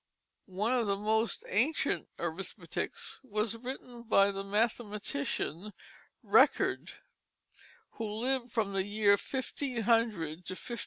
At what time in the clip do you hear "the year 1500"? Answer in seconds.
8.73-9.85